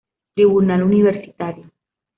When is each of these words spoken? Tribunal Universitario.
Tribunal 0.33 0.81
Universitario. 0.81 1.65